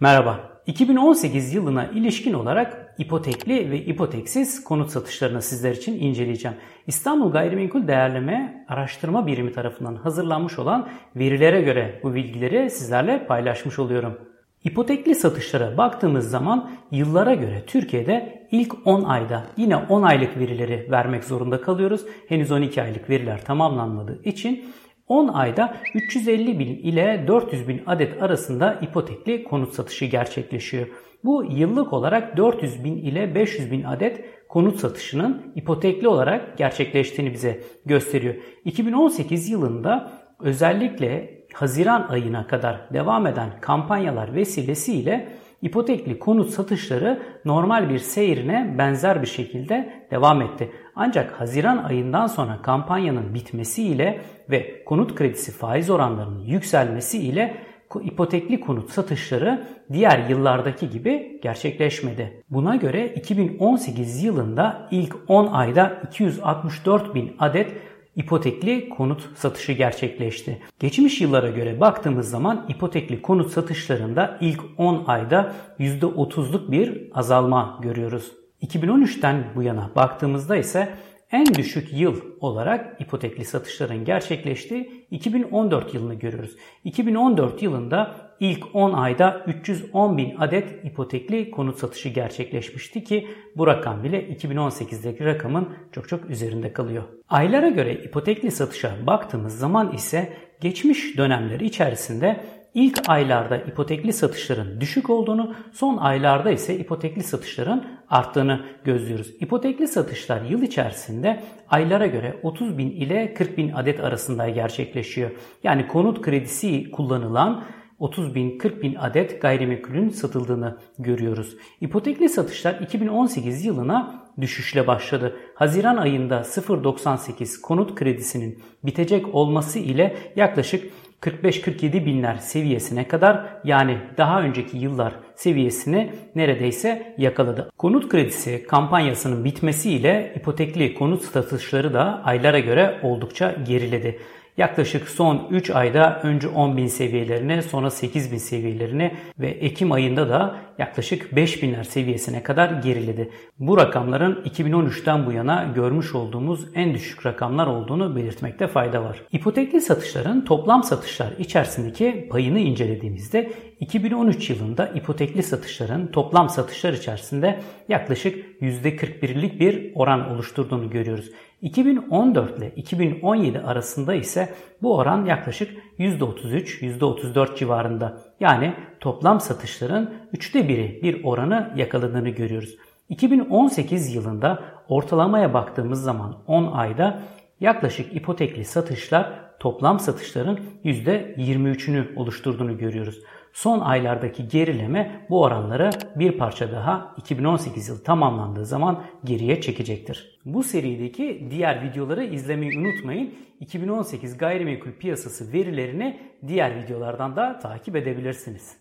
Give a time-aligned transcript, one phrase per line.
[0.00, 0.60] Merhaba.
[0.66, 6.56] 2018 yılına ilişkin olarak ipotekli ve ipoteksiz konut satışlarını sizler için inceleyeceğim.
[6.86, 14.18] İstanbul Gayrimenkul Değerleme Araştırma Birimi tarafından hazırlanmış olan verilere göre bu bilgileri sizlerle paylaşmış oluyorum.
[14.64, 21.24] İpotekli satışlara baktığımız zaman yıllara göre Türkiye'de ilk 10 ayda yine 10 aylık verileri vermek
[21.24, 22.06] zorunda kalıyoruz.
[22.28, 24.64] Henüz 12 aylık veriler tamamlanmadığı için
[25.08, 30.86] 10 ayda 350 bin ile 400 bin adet arasında ipotekli konut satışı gerçekleşiyor.
[31.24, 37.60] Bu yıllık olarak 400 bin ile 500 bin adet konut satışının ipotekli olarak gerçekleştiğini bize
[37.86, 38.34] gösteriyor.
[38.64, 45.28] 2018 yılında özellikle Haziran ayına kadar devam eden kampanyalar vesilesiyle
[45.64, 50.72] ipotekli konut satışları normal bir seyrine benzer bir şekilde devam etti.
[50.96, 57.56] Ancak Haziran ayından sonra kampanyanın bitmesiyle ve konut kredisi faiz oranlarının yükselmesi ile
[58.02, 62.42] ipotekli konut satışları diğer yıllardaki gibi gerçekleşmedi.
[62.50, 67.72] Buna göre 2018 yılında ilk 10 ayda 264 bin adet
[68.16, 70.62] ipotekli konut satışı gerçekleşti.
[70.80, 78.32] Geçmiş yıllara göre baktığımız zaman ipotekli konut satışlarında ilk 10 ayda %30'luk bir azalma görüyoruz.
[78.62, 80.94] 2013'ten bu yana baktığımızda ise
[81.30, 86.56] en düşük yıl olarak ipotekli satışların gerçekleştiği 2014 yılını görüyoruz.
[86.84, 94.04] 2014 yılında ilk 10 ayda 310 bin adet ipotekli konut satışı gerçekleşmişti ki bu rakam
[94.04, 97.02] bile 2018'deki rakamın çok çok üzerinde kalıyor.
[97.28, 102.40] Aylara göre ipotekli satışa baktığımız zaman ise geçmiş dönemler içerisinde
[102.74, 109.30] İlk aylarda ipotekli satışların düşük olduğunu, son aylarda ise ipotekli satışların arttığını gözlüyoruz.
[109.40, 115.30] İpotekli satışlar yıl içerisinde aylara göre 30 bin ile 40 bin adet arasında gerçekleşiyor.
[115.62, 117.64] Yani konut kredisi kullanılan
[117.98, 121.56] 30 bin 40 bin adet gayrimenkulün satıldığını görüyoruz.
[121.80, 125.36] İpotekli satışlar 2018 yılına düşüşle başladı.
[125.54, 134.42] Haziran ayında 0.98 konut kredisinin bitecek olması ile yaklaşık 45-47 binler seviyesine kadar yani daha
[134.42, 137.70] önceki yıllar seviyesini neredeyse yakaladı.
[137.78, 144.18] Konut kredisi kampanyasının bitmesiyle ipotekli konut satışları da aylara göre oldukça geriledi.
[144.56, 150.28] Yaklaşık son 3 ayda önce 10 bin seviyelerine sonra 8 bin seviyelerine ve Ekim ayında
[150.28, 153.30] da yaklaşık 5 binler seviyesine kadar geriledi.
[153.58, 159.22] Bu rakamların 2013'ten bu yana görmüş olduğumuz en düşük rakamlar olduğunu belirtmekte fayda var.
[159.32, 164.86] İpotekli satışların toplam satışlar içerisindeki payını incelediğimizde 2013 yılında
[165.24, 171.30] ipotekli satışların toplam satışlar içerisinde yaklaşık %41'lik bir oran oluşturduğunu görüyoruz.
[171.62, 178.20] 2014 ile 2017 arasında ise bu oran yaklaşık %33, %34 civarında.
[178.40, 182.76] Yani toplam satışların üçte biri bir oranı yakaladığını görüyoruz.
[183.08, 187.22] 2018 yılında ortalamaya baktığımız zaman 10 ayda
[187.60, 193.20] yaklaşık ipotekli satışlar toplam satışların %23'ünü oluşturduğunu görüyoruz.
[193.54, 200.40] Son aylardaki gerileme bu oranları bir parça daha 2018 yıl tamamlandığı zaman geriye çekecektir.
[200.44, 203.34] Bu serideki diğer videoları izlemeyi unutmayın.
[203.60, 208.76] 2018 gayrimenkul piyasası verilerini diğer videolardan da takip edebilirsiniz.